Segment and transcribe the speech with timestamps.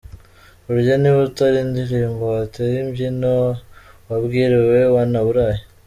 [0.71, 3.33] Urya niwe utera indirimbo watera imbyino
[4.07, 5.61] wabwiriwe wanaburaye?.